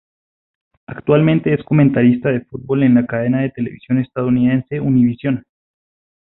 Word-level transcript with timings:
Actualmente 0.87 1.53
es 1.53 1.63
comentarista 1.63 2.29
de 2.31 2.41
fútbol 2.45 2.81
en 2.81 2.95
la 2.95 3.05
cadena 3.05 3.41
de 3.41 3.51
televisión 3.51 3.99
estadounidense 3.99 4.79
Univisión. 4.79 5.45